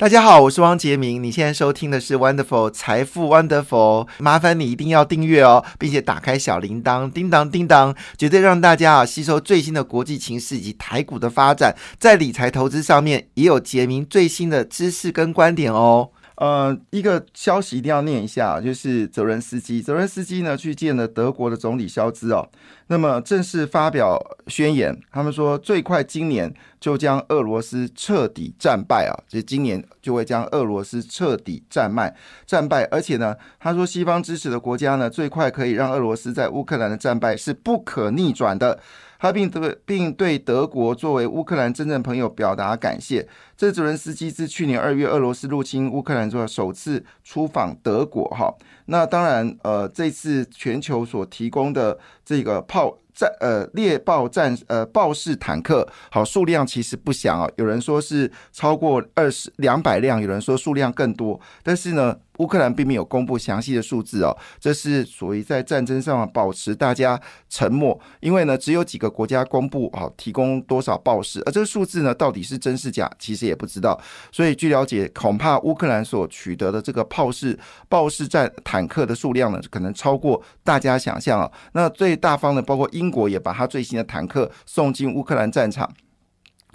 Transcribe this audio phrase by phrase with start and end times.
[0.00, 1.22] 大家好，我是汪杰明。
[1.22, 16.08] 你现在收听的是 Wonderful 财富 Wonderful，麻烦你一定要订阅哦，并且打开小铃铛，叮当叮当，绝对让大家啊吸收最新的国际情势以及台股的发展，在理财投资上面也有杰明最新的知识跟观点哦。
[16.36, 22.48] 呃，一个消息一定要念一下，就是泽伦斯基，泽伦斯基呢去见了德国的总理肖兹哦，
[22.90, 32.12] 那么正式发表宣言，他们说最快今年就将俄罗斯彻底战败啊，就今年就会将俄罗斯彻底战败
[32.44, 38.80] 战败，而且呢，他说西方支持的国家呢，最快可以让俄罗斯在乌克兰的战败是不可逆转的。
[39.22, 43.28] 他并对并对德国作为乌克兰真正朋友表达感谢。
[43.54, 48.24] 这泽伦斯基自去年二月俄罗斯入侵乌克兰之后，首次出访德国。
[48.30, 48.50] 哈，
[48.86, 52.79] 那当然，呃，这次全球所提供的这个炮。
[53.14, 74.00] 战呃猎豹战呃豹式坦克，好数量其实不详啊，有人说是超过二十两百辆，有人说数量更多，但是呢，乌克兰并没有公布详细的数字哦，这是属于在战争上保持大家沉默，因为呢，只有几个国家公布啊提供多少豹式，而这个数字呢到底是真是假，其实也不知道，
[74.32, 77.58] 所以据了解，恐怕乌克兰所取得的这个炮式
[77.90, 83.10] 豹式战坦克的数量呢，可能超过大家想象啊，那最大方的包括英。
[83.10, 85.92] 国也把他最新的坦克送进乌克兰战场。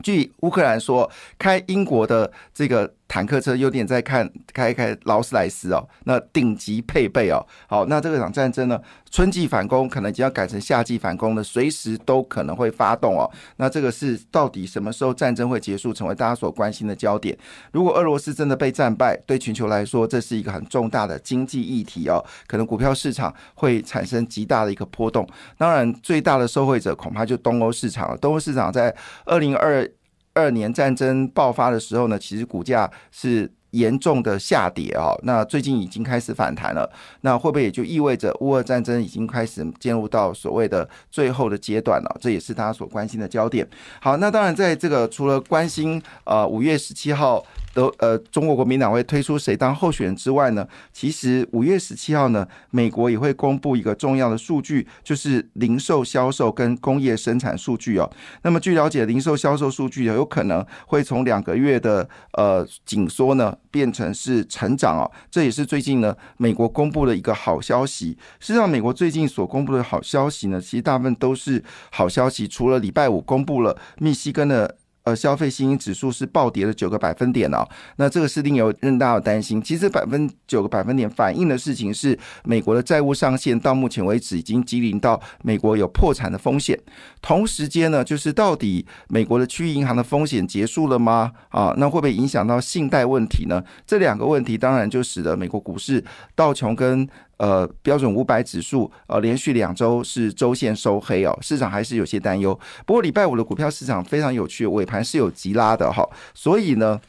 [0.03, 2.93] 据乌克兰说，开英国的这个。
[3.15, 8.77] 坦克车有点在看开开劳斯莱斯哦，那顶级配备哦，好，那这个场战争呢，
[9.09, 13.23] 春季反攻可能已经要改成夏季反攻了，随时都可能会发动哦。
[13.55, 17.37] 那这个是到底什么时候战争会结束，成为大家所关心的焦点。
[17.71, 25.25] 如果俄罗斯真的被战败，对全球来说，这是一个很重大的经济议题哦，可能股票市场会产生极大的一个波动。
[25.57, 28.17] 当然，最大的受惠者恐怕就东欧市场了。
[28.17, 29.89] 东欧市场在二零二。
[30.35, 35.15] 二年战争爆发的时候呢，其实股价是严重的下跌啊。
[35.23, 36.87] 那最近已经开始反弹了，
[37.21, 42.17] 那会不会也就意味着乌俄战争已经开始进入到所谓的最后的阶段了？
[42.21, 43.67] 这也是大家所关心的焦点。
[43.99, 47.43] 好，那当然在这个除了关心呃五月十七号。
[47.75, 50.65] 都呃，中国国民党会推出谁当候选人之外呢？
[50.93, 58.09] 其实五月十七号呢，美国也会公布一个重要的数据，就是零售销售跟工业生产数据哦。
[58.43, 65.11] 那么据了解，零售销售数据有可能会从两个月的呃紧缩呢，变成是成长哦。
[65.29, 68.17] 这也是最近呢，美国公布的一个好消息。
[68.39, 71.61] 实际上，美国最近所公布的好消息呢，其实大部分都是
[71.91, 74.77] 好消息，除了礼拜五公布了密西根的。
[75.05, 77.63] 呃，消费信心指数是暴跌了九个百分点哦，
[77.97, 79.61] 那这个是令有任大家担心。
[79.61, 86.79] 其实百分九个百分点反映的事情是，美国的债务上限到目前为止已经积临到美国有破产的风险。
[87.21, 91.31] 同时间呢，就是到底美国的区域银行的风险结束了吗？
[91.49, 93.63] 啊，那会不会影响到信贷问题呢？
[93.85, 97.07] 这两个问题当然就使得美国股市道琼跟
[97.37, 102.57] 呃，标准五百指数呃，连续两周是周线收黑哦，市场还是有些担忧。
[102.85, 106.99] 不过礼拜五的股票市场非常有趣，尾盘是有急拉的哈，所以呢。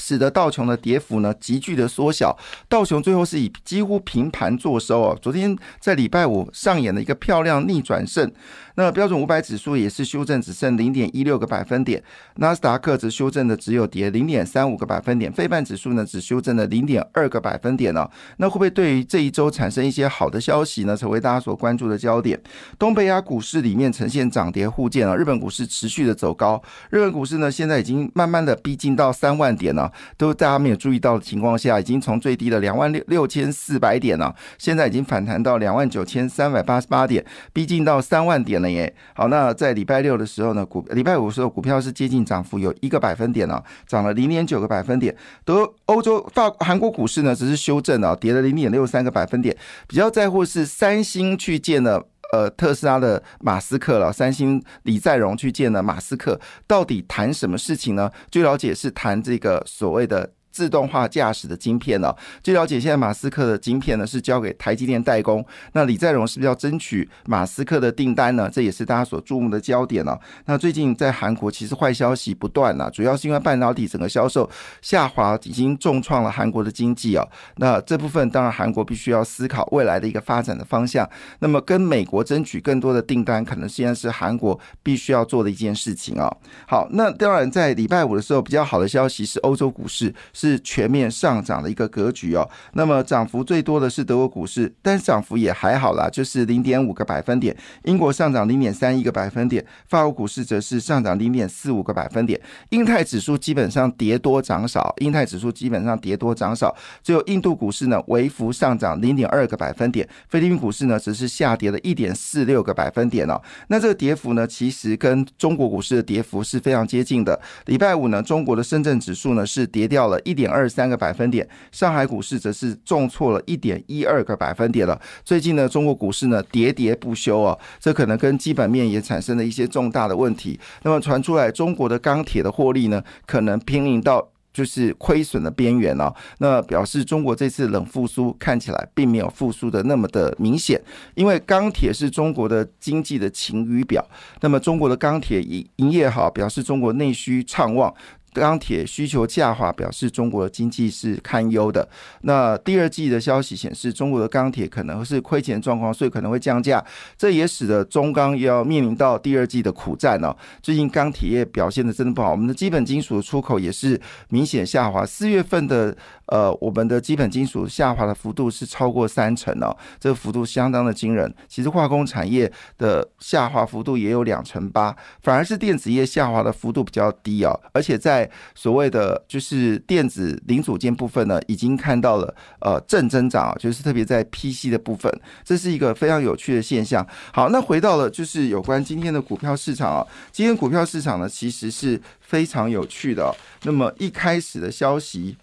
[0.00, 2.36] 使得道琼的跌幅呢急剧的缩小，
[2.68, 5.18] 道琼最后是以几乎平盘做收哦。
[5.22, 8.28] 昨天在礼拜五上演了一个漂亮逆转胜，
[8.76, 12.02] 那标准五百指数也是修正只剩零点一六个百分点，
[12.36, 18.10] 纳斯达克则修正的只有跌零点三五个百分点，费半指数呢只修正了零点二个百分点哦。
[18.38, 20.96] 那会不会对于这一周产生一些好的消息呢？
[20.96, 22.40] 成为大家所关注的焦点。
[22.78, 29.92] 东北亚股市里面呈现涨跌互见啊，日本股市持续的走高，日本股市呢现在已经慢慢的逼近到三万点了。
[30.16, 38.94] 都大家没有注意到的情况下，已经从最低的两万六六千四百点了，现在已经反弹到两万九千三百八十八点，逼近到三万点了耶。
[39.14, 45.14] 好，那在礼拜六的时候呢，股礼拜五的时候，股票是接近涨幅有一个百分点了，涨了零点九个百分点。
[45.44, 49.56] 德欧洲法韩国股市呢，只是修正了，跌了零点六三个百分点。
[49.86, 52.08] 比较在乎是三星去见了。
[52.32, 58.10] 呃，特斯拉的马斯克了，三星李在镕去见了马斯克，到底谈什么事情呢？
[58.28, 60.32] 据了解是谈这个所谓的。
[60.54, 62.14] 自动化驾驶的晶片呢？
[62.40, 65.44] 据了解，现在马斯克的晶片呢是交给台积电代工。
[65.72, 68.48] 那李在镕是不是要争取马斯克的订单呢？
[68.48, 70.16] 这也是大家所注目的焦点呢。
[70.44, 74.48] 那最近在韩国其实坏消息不断了，主要是因为半导体整个销售
[74.80, 77.26] 下滑，已经重创了韩国的经济啊。
[77.56, 81.08] 那这部分当然韩国必须要思考未来的一个发展的方向。
[81.40, 86.32] 那么跟美国争取更多的订单，可能现在是韩国必须要做的一件事情啊。
[86.68, 90.14] 好，那当然在礼拜五的时候，比较好的消息是欧洲股市。
[90.44, 92.46] 是全面上涨的一个格局哦。
[92.74, 97.56] 那么涨幅最多的是德国股市，但涨幅也还好啦，就是零点五个百分点。
[97.84, 102.38] 英国上涨零点三一个百分点，法国股市则是上涨零点四五个百分点。
[102.68, 113.40] 英泰指数基本上跌多涨少，英泰指数基本上跌多涨少，只有印度股市呢微幅上涨零点二个百分点，菲律宾股市呢只是下跌了一点四六个百分点哦。
[113.68, 117.40] 那这个跌幅呢，其实跟中国股市的跌幅是非常接近的。
[117.66, 125.00] 礼拜五呢，中国的深圳指数呢是跌掉了一点二三个百分点，上海股市则是重挫了一点一二个百分点了。
[125.24, 130.58] 最近呢，中国股市呢喋喋不休啊，这可能跟基本面也产生了一些重大的问题。
[130.82, 134.28] 那么传出来，中国的钢铁的获利呢，可能濒临到。
[134.54, 140.80] 就是亏损的边缘哦，那表示中国这次冷复苏看起来并没有复苏的那么的明显，
[141.16, 144.08] 因为钢铁是中国的经济的晴雨表，
[144.42, 147.92] 那么中国的钢铁营营业好，表示中国内需畅旺。
[148.34, 151.88] 钢铁需求下滑，表示中国的经济是堪忧的。
[152.22, 156.84] 那第二季的消息显示，中国的钢铁可能是亏钱状况，所以可能会降价。
[157.16, 160.36] 这也使得中钢要面临到第二季的苦战哦。
[160.62, 165.06] 最近钢铁业表现的真的不好，我们的基本金属出口也是明显下滑。
[165.06, 165.96] 四月份的
[166.26, 171.32] 呃，我们的基本金属下滑的幅度是超过三成哦，这个幅度相当的惊人。
[171.48, 178.23] 其实化工产业的下滑幅度也有两成八，反而是电子业下滑的幅度比较低哦，而且在
[178.54, 185.12] 所谓的就是电子零组件部分呢，已经看到了呃正增长，就是特别在 PC 的部分，
[185.44, 187.06] 这是一个非常有趣的现象。
[187.32, 193.34] 好，那回到了就是有关今天的股票市场啊，今天股票市场呢其实是非常有趣的。
[193.62, 195.36] 那么一开始的消息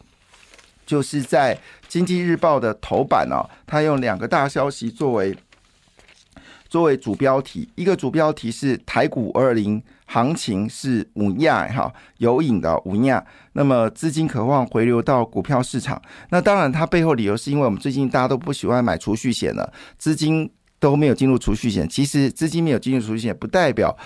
[0.85, 1.57] 就是在
[1.87, 5.35] 经济日报的头版哦，它用两个大消息作为
[6.69, 9.81] 作为主标题，一个主标题是台股二零。
[10.11, 13.23] 行情是五亚哈有影的五亚，
[13.53, 21.87] 那么资金渴望回流到股票市场，那当然它背后理由是因为我们最近大家都不喜欢买储蓄险了，资金都没有进入储蓄险。
[21.87, 23.97] 其实资金没有进入储蓄险，不代表。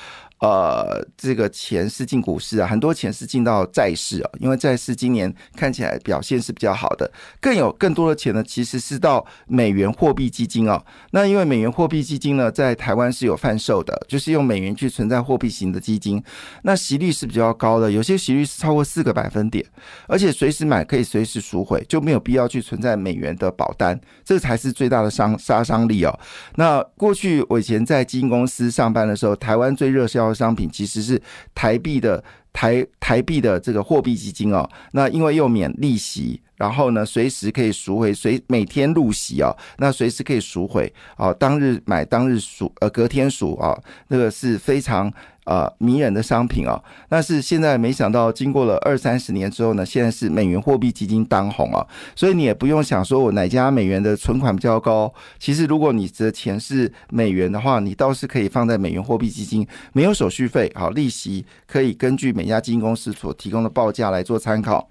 [0.46, 7.12] 呃，这个钱是进股市啊，很多钱是进到债市啊，因为债市今年看起来表现是比较好的，
[7.42, 10.80] 更有更多的钱呢，其实是到美元货币基金啊。
[11.10, 16.24] 那因为美元货币基金呢，在台湾是有贩售的，就是用美元去存在货币型的基金，
[16.62, 19.66] 那息率是比较高的，有些息率是超过四个百分点，
[20.08, 26.20] 而且随时买可以随时赎回，就没有必要去存在美元的保单，这才是最大的伤杀伤力哦。
[26.54, 30.35] 那过去我以前在基金公司上班的时候，台湾最热销。
[30.36, 31.20] 商品其实是
[31.56, 43.76] 台币的台台币的这个货币基金哦，那因为又免利息，然后呢随时可以赎回，随每天入息哦，那随时可以赎回哦，当日买当日赎，呃隔天赎啊，
[44.10, 45.12] 那个是非常。
[45.46, 55.14] 呃，迷人的商品啊，但是现在没想到，经过了二三十年之后呢，现在是美元货币基金当红啊，所以你也不用想说我哪家美元的存款比较高。
[55.38, 64.88] 其实如果你的钱是美元的话，你倒是可以放在美元货币基金，没有手续费，好利息可以根据每家基金公司所提供的报价来做参考。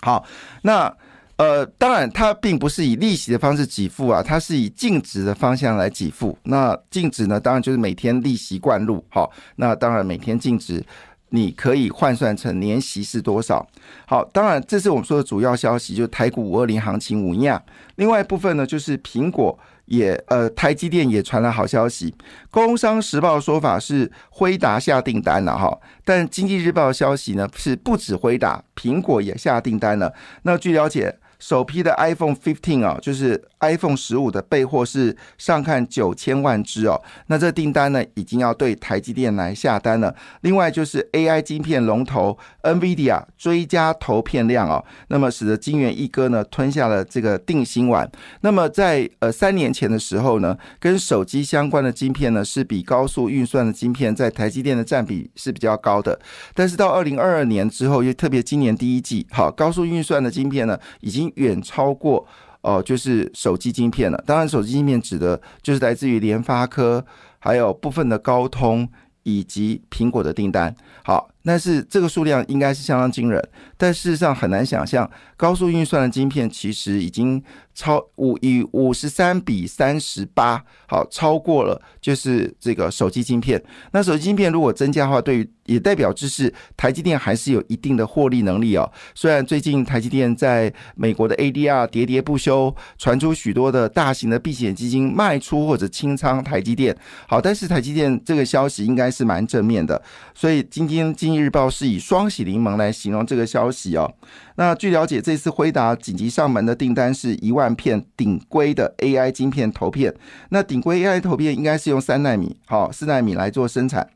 [0.00, 0.24] 好，
[0.62, 0.96] 那。
[1.36, 6.36] 呃，当然，它并不是以利息的方式给付啊，它是以净值的方向来给付。
[6.44, 10.82] 那净值呢，当然就是每天利息灌入，好，那当然每天净值
[11.28, 13.66] 你可以换算成年息是多少。
[14.06, 17.62] 好，当然这是我们说的主要消息，就是台股五二零行情五亚。
[17.96, 22.14] 另外一部分呢，就是苹果也呃，台积电也传来好消息。
[22.50, 30.10] 工商时报的说法是辉达下订单了哈，但经济日报的消息呢是不止辉达，苹果也下订单了。
[30.40, 31.14] 那据了解。
[31.38, 37.00] 首批的 iPhone 15啊，就是 iPhone 十五的备货是上看九千万只哦。
[37.26, 40.14] 那这订单呢，已经要对台积电来下单了。
[40.40, 48.10] 另外就是 AI 晶片龙头 NVIDIA 追加投片量哦，那么使得金元一哥呢吞下了这个定心丸。
[48.40, 56.18] 那么在呃三年前的时候呢，跟手机相关的晶片呢是比高速运算的晶片在台积电的占比是比较高的。
[56.54, 61.25] 但是到二零二二年之后，又特别今年第一季，好高速运算的晶片呢已经。
[61.34, 62.26] 远超过
[62.62, 64.22] 哦，就是手机晶片了。
[64.26, 67.04] 当然，手机晶片指的就是来自于联发科，
[67.38, 68.88] 还有部分的高通
[69.22, 70.74] 以及苹果的订单。
[71.04, 73.40] 好，但是这个数量应该是相当惊人，
[73.76, 77.40] 但事实上很难想象，高速运算的晶片其实已经
[77.72, 83.62] 超五以五十三比三十八，好超过了就是这个手机晶片。
[83.92, 88.90] 那手机晶片如果增加的话，对于也代表就是台积电还是有一定的获利能力哦。
[89.14, 96.96] 虽然最近台积电在美国的 ADR 喋喋不休，传出许多的大型的避险基金卖出或者清仓台积电，
[97.28, 100.00] 好，但是台积电这个消息应该是蛮正面的。
[100.34, 104.14] 所以今天今日报是以“双喜临门”来形容这个消息哦。
[104.56, 110.14] 那据了解，这次辉达紧急上门的订单是一万片顶规的 AI 晶片投片。
[110.50, 114.08] 那顶规 AI 投片应该是用三纳米、好四纳米来做生产。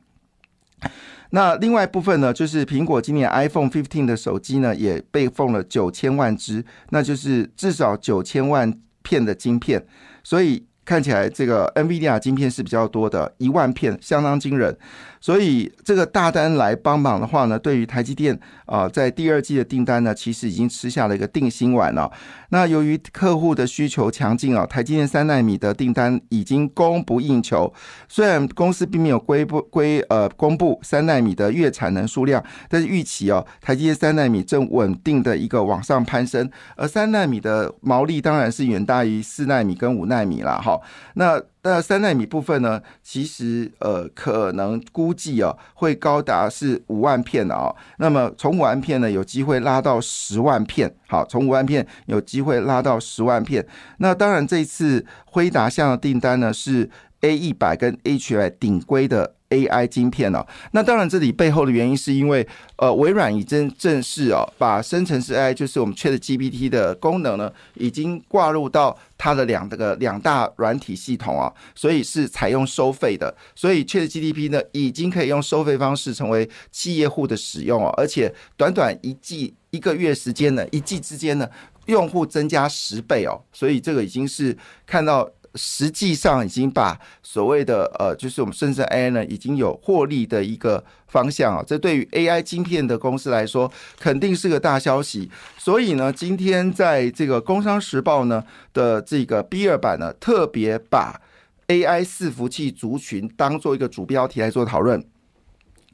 [1.30, 8.72] 那另外一部分呢，就是苹果今年 iPhone 15的手机呢，也被封了九千万只，那就是至少九千万
[9.02, 9.86] 片的晶片，
[10.22, 10.66] 所以。
[10.82, 14.76] 看起来这个 NVIDIA 晶片是比较多的，一万片相当惊人，
[15.20, 22.10] 所以这个大单来帮忙的话呢，对于台积电啊，在第二季的订单呢，其实已经吃下了一个定心丸了。
[22.48, 27.72] 那由于客户的需求强劲啊，台积电三纳米的订单已经供不应求。
[28.08, 40.80] 虽然公司并没有归不归呃公布三纳米的月产能数量，但是预期哦，台积电三纳米正稳定的一个往上攀升，而三纳米的毛利当然是远大于四纳米跟五纳米了哈。
[41.14, 42.80] 那那三纳米部分呢？
[43.02, 47.74] 其实呃，可能估计啊，会高达是五万片的啊。
[47.98, 50.94] 那么从五万片呢，有机会拉到十万片。
[51.06, 53.66] 好，从五万片有机会拉到十万片。
[53.98, 56.88] 那当然，这次辉达向的订单呢，是
[57.20, 59.34] A 一百跟 H 百顶规的。
[59.50, 81.48] AI 晶片哦，那当然这里背后的原因是因为，呃，微软已经正式哦，把生成式 AI 就是我们 Chat GPT 的功能呢，已经挂入到它的两个两大软体系统啊，所以是采用收费的，所以 Chat GPT 呢，已经可以用收费方式成为企业户的使用哦，而且短短一季一个月时间呢，一季之间呢，
[81.86, 85.28] 用户增加十倍哦，所以这个已经是看到。
[85.54, 91.64] 实际上已经把所谓的呃，就是我们深圳 AI 呢，已经有获利的一个方向啊。
[91.66, 95.30] 这对于 AI 晶片的公司来说，肯定是个大消息。
[95.58, 101.20] 所以呢，今天在这个《工商时报》呢的这个 B 二版呢，特别把
[101.68, 105.04] AI 伺服器族群当做一个主标题来做讨论。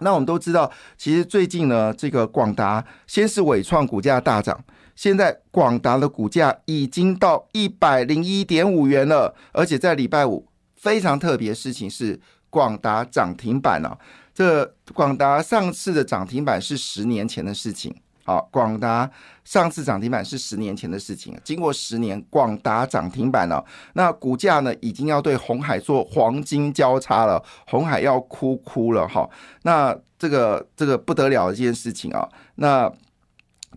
[0.00, 4.64] 那我们都知道，其实最近呢，这个广达先是伟创股价大涨。
[4.94, 13.98] 现在广达的股价已经到一百零一点五元了，而且在礼拜五非常特别的事情是广达涨停板了。
[14.34, 17.94] 这广达上次的涨停板是十年前的事情。
[18.26, 19.10] 好，广达
[19.44, 23.64] 上次涨停板是十年前的事情，经过十年，广达涨停板了。
[23.94, 29.30] 那股价呢，已经要对红海做黄金交叉了，红海要哭哭了哈。
[29.62, 32.92] 那这个这个不得了的一件事情啊，那。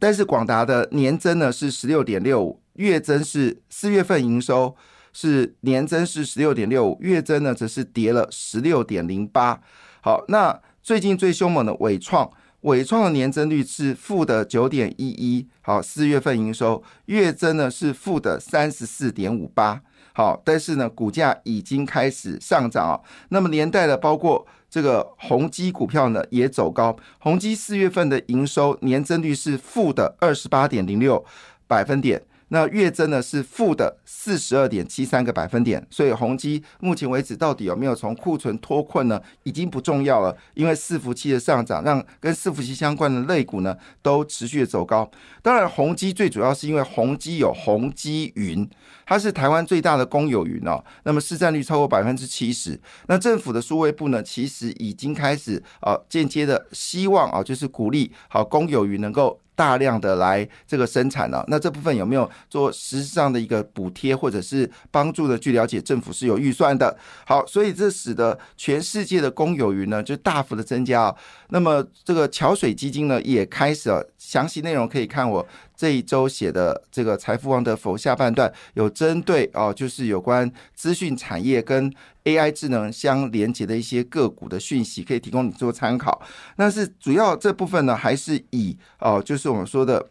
[0.01, 4.73] 但是广达的年增呢是十六点六五，月增是四月份营收
[5.11, 9.59] 是年增是十六点六五，月增呢则是跌了十六点零八。
[9.99, 15.47] 好，那最近最凶猛的伟创，伟创的年增率是负的九点一一。
[15.61, 19.81] 好，四月份营收月增呢是负的三十四点五八。
[20.13, 22.99] 好，但是呢股价已经开始上涨啊。
[23.29, 24.45] 那么连带的包括。
[24.71, 31.25] 这个宏基股票呢也走高，宏基四月份的营收年增率是负的二十八点零六
[31.65, 32.21] 百分点。
[32.49, 39.21] 那月增呢是负的四十二点七三个百分点，所以宏基目前为止到底有没有从库存脱困呢？
[39.43, 45.09] 已经不重要了，因为伺服器的上涨让跟伺服器相关的类股呢都持续的走高。
[45.41, 48.67] 当然，宏基最主要是因为宏基有宏基云，
[49.05, 52.79] 它是台湾最大的公有云哦，那么市占率超过百分之七十。
[53.07, 59.39] 那政府的数位部呢，其实已经开始啊间接的希望啊，就是鼓励好公有云能够。
[59.59, 65.37] 大量的来这个生产了，那这部分有没有做实质上的一个补贴或者是帮助的？
[65.37, 66.97] 据了解，政府是有预算的。
[67.25, 71.13] 好，所以这使得全世界的公有云呢就大幅的增加。
[71.49, 75.45] 那么这个桥水基金呢也开始了，详细内容可以看我。
[75.75, 81.89] 这一周写的这个财富王的否下半段有针对哦，就是有关资讯产业跟
[82.29, 86.21] AI 智能相连接的一些个股的讯息，可以提供你做参考。
[86.55, 90.09] 但是主要这部分呢，还是以哦，就是我们说的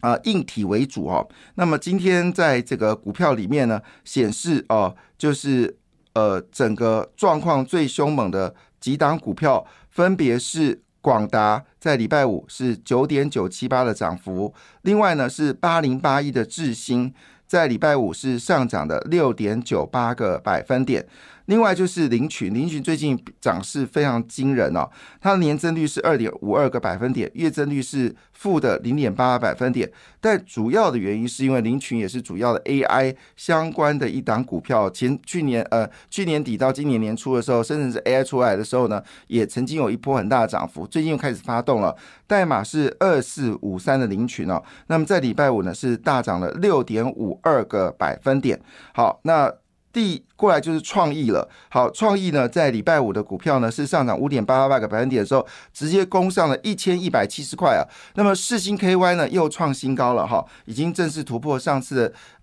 [0.00, 1.28] 啊硬体为主哦。
[1.56, 5.76] 那么今天在这个股票里面呢，显示哦，就是
[6.14, 10.82] 呃整个状况最凶猛的几档股票，分别是。
[11.04, 17.12] 广达在礼拜五是九点九七八的涨幅，另外呢是八零八一的智新
[17.44, 21.04] 在礼拜五是上涨的六点九八个百分点。
[21.46, 24.88] 另外就是林群，林群最近涨势非常惊人哦，
[25.20, 29.90] 它的年增率是二点五二个百分点，月增率是负的零点八百分点。
[30.20, 41.96] 但主要的原因是因为林群也是主要的 AI 相关的一档股票，前去年呃去年底到今年年初的时候，甚至是 AI 出来的时候呢，也曾经有一波很大的涨幅，最近又开始发动了。
[42.26, 48.60] 代码是二四五三的林群哦，那么在礼拜五呢是大涨了六点五二个百分点。
[48.94, 49.52] 好，那。
[49.92, 51.48] 第过来就是创意了。
[51.68, 57.82] 好，创意呢，在礼拜五的股票呢是上涨五点八八个百分点的时候，直接攻上了一千一百七十块啊。
[58.14, 61.94] 那么世星 KY 呢又创新高了哈，已经正式突破上次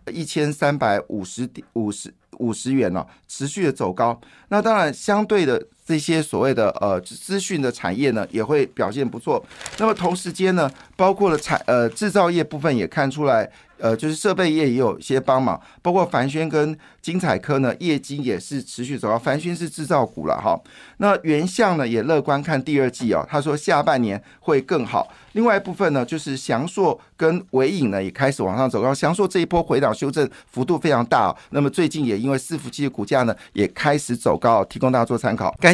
[0.05, 4.19] 的一千三百五十点五十五十元了，持续的走高。
[4.49, 9.43] 那当然，相对的这些所谓的呃资讯的产业呢，也会表现不错。
[9.79, 13.49] 那么同时间呢，包括了产呃制造业部分也看出来。
[13.81, 19.17] 呃，就是设备业也有一些帮忙，包括凡轩跟精彩科呢，业绩也是持续走高。
[19.17, 20.59] 凡轩是制造股了哈，
[20.97, 25.07] 那原相呢也乐观看第二季哦，他说下半年会更好。
[25.31, 28.93] 另外一部分呢，就是翔硕跟伟影呢也开始往上走高。
[28.93, 35.55] 翔硕这一波回档修正幅度非常大，那么最近也因为伺服器的股价呢也开始走高，提供大家做参考。
[35.61, 35.73] 感